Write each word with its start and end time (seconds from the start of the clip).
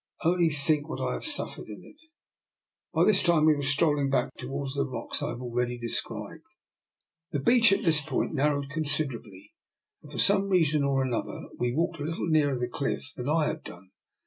"Only 0.25 0.49
think 0.49 0.89
what 0.89 0.99
I 0.99 1.13
have 1.13 1.25
suffered 1.27 1.67
in 1.67 1.83
it!" 1.83 2.01
By 2.91 3.03
this 3.03 3.21
time 3.21 3.45
we 3.45 3.53
were 3.53 3.61
strolling 3.61 4.09
back 4.09 4.33
to 4.33 4.33
gether 4.33 4.49
towards 4.49 4.73
the 4.73 4.83
rocks 4.87 5.21
I 5.21 5.29
have 5.29 5.43
already 5.43 5.77
de 5.77 5.87
scribed. 5.89 6.41
The 7.29 7.37
beach 7.39 7.71
at 7.71 7.83
this 7.83 8.01
point 8.01 8.33
narrowed 8.33 8.71
considerably, 8.71 9.53
and 10.01 10.11
for 10.11 10.17
some 10.17 10.49
reason 10.49 10.83
or 10.83 11.03
another 11.03 11.43
we 11.59 11.75
walked 11.75 11.99
a 11.99 12.03
little 12.03 12.25
nearer 12.27 12.57
the 12.57 12.67
cliff 12.67 13.13
than 13.15 13.29
I 13.29 13.45
had 13.45 13.63
done. 13.63 13.91